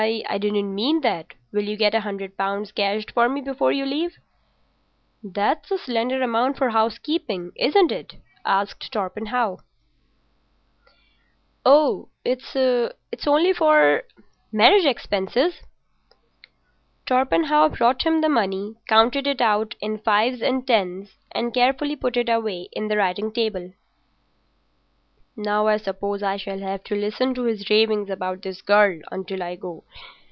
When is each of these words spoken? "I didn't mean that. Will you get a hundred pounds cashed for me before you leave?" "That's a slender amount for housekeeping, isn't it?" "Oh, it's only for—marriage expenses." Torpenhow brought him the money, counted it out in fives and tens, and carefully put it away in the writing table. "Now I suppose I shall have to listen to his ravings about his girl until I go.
"I 0.03 0.39
didn't 0.39 0.73
mean 0.73 1.01
that. 1.01 1.35
Will 1.53 1.61
you 1.61 1.77
get 1.77 1.93
a 1.93 1.99
hundred 1.99 2.35
pounds 2.35 2.71
cashed 2.71 3.11
for 3.11 3.29
me 3.29 3.39
before 3.39 3.71
you 3.71 3.85
leave?" 3.85 4.17
"That's 5.23 5.69
a 5.69 5.77
slender 5.77 6.19
amount 6.23 6.57
for 6.57 6.71
housekeeping, 6.71 7.51
isn't 7.55 7.91
it?" 7.91 8.15
"Oh, 11.63 12.09
it's 12.25 13.27
only 13.27 13.53
for—marriage 13.53 14.85
expenses." 14.85 15.61
Torpenhow 17.05 17.69
brought 17.69 18.01
him 18.01 18.21
the 18.21 18.29
money, 18.29 18.77
counted 18.87 19.27
it 19.27 19.39
out 19.39 19.75
in 19.81 19.99
fives 19.99 20.41
and 20.41 20.65
tens, 20.65 21.11
and 21.31 21.53
carefully 21.53 21.95
put 21.95 22.17
it 22.17 22.27
away 22.27 22.69
in 22.71 22.87
the 22.87 22.97
writing 22.97 23.31
table. 23.31 23.71
"Now 25.37 25.65
I 25.67 25.77
suppose 25.77 26.21
I 26.21 26.35
shall 26.35 26.59
have 26.59 26.83
to 26.83 26.95
listen 26.95 27.33
to 27.35 27.43
his 27.43 27.69
ravings 27.69 28.09
about 28.09 28.43
his 28.43 28.61
girl 28.61 28.99
until 29.13 29.41
I 29.41 29.55
go. 29.55 29.85